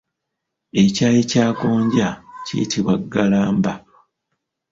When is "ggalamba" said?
3.01-3.73